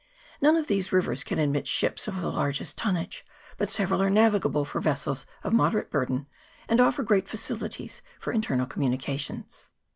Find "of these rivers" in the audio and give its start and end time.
0.55-1.23